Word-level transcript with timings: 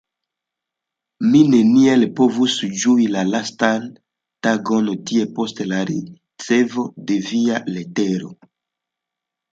Mi 1.33 1.41
neniel 1.49 2.05
povus 2.19 2.55
ĝui 2.83 3.05
la 3.17 3.23
lastajn 3.31 3.85
tagojn 4.47 4.89
tie 5.11 5.29
post 5.37 5.63
la 5.73 5.83
ricevo 5.93 6.87
de 7.13 7.19
via 7.29 7.61
letero. 7.77 8.33